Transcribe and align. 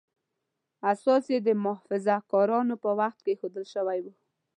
اساس 0.91 1.23
یې 1.33 1.39
د 1.47 1.49
محافظه 1.63 2.15
کارانو 2.31 2.75
په 2.83 2.89
وخت 2.99 3.19
کې 3.23 3.29
ایښودل 3.33 3.65
شوی 3.73 3.99
و. 4.03 4.05